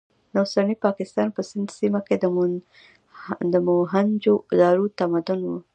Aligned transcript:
د 0.31 0.33
اوسني 0.43 0.75
پاکستان 0.85 1.27
په 1.35 1.41
سند 1.49 1.67
سیمه 1.79 2.01
کې 2.07 2.15
د 3.53 3.55
موهنجو 3.67 4.35
دارو 4.59 4.85
تمدن 4.99 5.39
و. 5.45 5.51